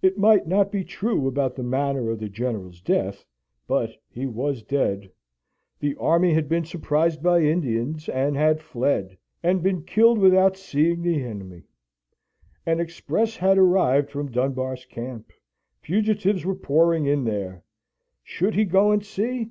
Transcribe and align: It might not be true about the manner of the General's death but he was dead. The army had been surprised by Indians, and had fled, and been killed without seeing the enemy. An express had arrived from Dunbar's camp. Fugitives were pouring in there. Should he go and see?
It 0.00 0.16
might 0.16 0.46
not 0.46 0.72
be 0.72 0.82
true 0.82 1.26
about 1.28 1.54
the 1.54 1.62
manner 1.62 2.08
of 2.08 2.20
the 2.20 2.28
General's 2.30 2.80
death 2.80 3.26
but 3.66 4.00
he 4.08 4.24
was 4.24 4.62
dead. 4.62 5.12
The 5.78 5.94
army 5.96 6.32
had 6.32 6.48
been 6.48 6.64
surprised 6.64 7.22
by 7.22 7.40
Indians, 7.42 8.08
and 8.08 8.34
had 8.34 8.62
fled, 8.62 9.18
and 9.42 9.62
been 9.62 9.82
killed 9.82 10.16
without 10.20 10.56
seeing 10.56 11.02
the 11.02 11.22
enemy. 11.22 11.64
An 12.64 12.80
express 12.80 13.36
had 13.36 13.58
arrived 13.58 14.08
from 14.08 14.30
Dunbar's 14.30 14.86
camp. 14.86 15.34
Fugitives 15.82 16.46
were 16.46 16.54
pouring 16.54 17.04
in 17.04 17.24
there. 17.24 17.62
Should 18.24 18.54
he 18.54 18.64
go 18.64 18.90
and 18.90 19.04
see? 19.04 19.50